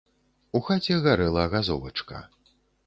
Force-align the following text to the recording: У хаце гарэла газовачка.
У 0.59 0.61
хаце 0.69 0.97
гарэла 1.05 1.47
газовачка. 1.53 2.27